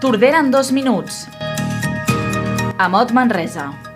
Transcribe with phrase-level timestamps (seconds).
[0.00, 1.28] Tordera en dos minuts.
[2.78, 3.89] Amot Manresa.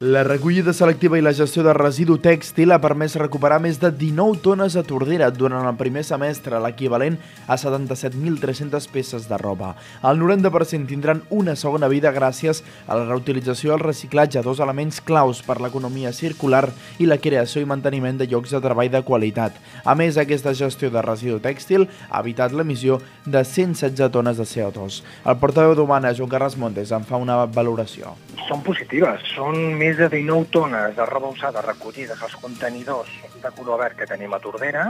[0.00, 4.38] La recollida selectiva i la gestió de residu tèxtil ha permès recuperar més de 19
[4.44, 7.16] tones a Tordera durant el primer semestre, l'equivalent
[7.50, 9.72] a 77.300 peces de roba.
[10.06, 15.00] El 90% tindran una segona vida gràcies a la reutilització i el reciclatge, dos elements
[15.02, 16.68] claus per l'economia circular
[17.02, 19.58] i la creació i manteniment de llocs de treball de qualitat.
[19.82, 25.02] A més, aquesta gestió de residu tèxtil ha evitat l'emissió de 116 tones de CO2.
[25.26, 28.14] El portaveu d'Humana, Joan Carles Montes, en fa una valoració.
[28.46, 33.08] Són positives, són més de 19 tones de roba usada recollides als contenidors
[33.42, 34.88] de color verd que tenim a Tordera.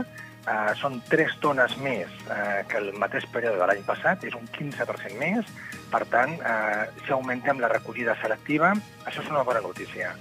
[0.48, 4.48] Eh, són 3 tones més eh, que el mateix període de l'any passat, és un
[4.56, 5.46] 15% més.
[5.92, 8.72] Per tant, eh, si augmentem la recollida selectiva,
[9.04, 10.14] això és una bona notícia,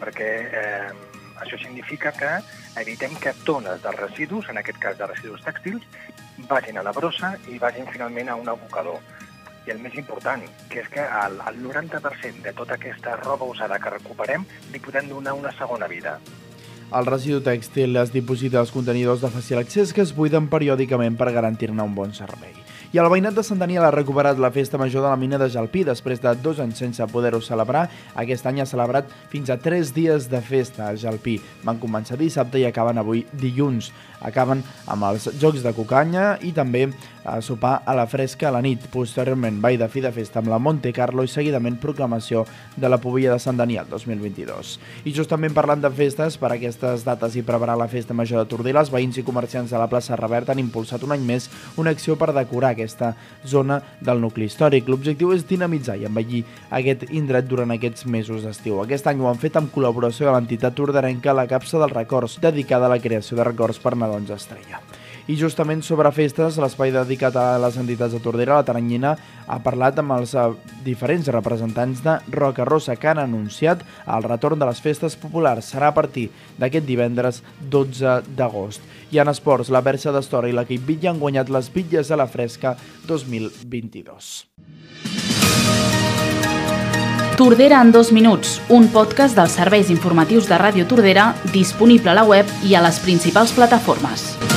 [0.00, 0.30] perquè
[0.62, 0.90] eh,
[1.44, 2.32] això significa que
[2.80, 5.84] evitem que tones de residus, en aquest cas de residus tèxtils,
[6.48, 8.98] vagin a la brossa i vagin finalment a un abocador
[9.66, 13.80] i el més important, que és que el, el 90% de tota aquesta roba usada
[13.80, 16.18] que recuperem li podem donar una segona vida.
[16.94, 21.32] El residu tèxtil es diposita als contenidors de fàcil accés que es buiden periòdicament per
[21.34, 22.52] garantir-ne un bon servei.
[22.94, 25.48] I el veïnat de Sant Daniel ha recuperat la festa major de la mina de
[25.50, 27.88] Jalpí després de dos anys sense poder-ho celebrar.
[28.22, 31.40] Aquest any ha celebrat fins a tres dies de festa a Jalpí.
[31.66, 33.90] Van començar dissabte i acaben avui dilluns.
[34.22, 36.86] Acaben amb els jocs de cucanya i també
[37.24, 38.86] a sopar a la fresca a la nit.
[38.92, 42.44] Posteriorment, ball de fi de festa amb la Monte Carlo i seguidament proclamació
[42.76, 44.78] de la Pobilla de Sant Daniel 2022.
[45.08, 48.84] I justament parlant de festes, per aquestes dates i preparar la festa major de Tordera,
[48.84, 51.48] els veïns i comerciants de la plaça Revert han impulsat un any més
[51.80, 53.14] una acció per decorar aquesta
[53.46, 54.88] zona del nucli històric.
[54.88, 58.80] L'objectiu és dinamitzar i embellir aquest indret durant aquests mesos d'estiu.
[58.82, 62.86] Aquest any ho han fet amb col·laboració de l'entitat tordarenca La Capsa dels Records, dedicada
[62.86, 64.82] a la creació de records per nadons estrella.
[65.24, 69.14] I justament sobre festes, l'espai dedicat a les entitats de Tordera, la Taranyina,
[69.48, 70.42] ha parlat amb els eh,
[70.84, 75.72] diferents representants de Roca Rossa que han anunciat el retorn de les festes populars.
[75.72, 76.28] Serà a partir
[76.60, 77.40] d'aquest divendres
[77.72, 78.84] 12 d'agost.
[79.16, 82.28] I en esports, la Berxa d'Estora i l'equip Vitlla han guanyat les bitlles a la
[82.28, 82.76] fresca
[83.08, 84.34] 2022.
[87.34, 92.28] Tordera en dos minuts, un podcast dels serveis informatius de Ràdio Tordera disponible a la
[92.28, 94.53] web i a les principals plataformes.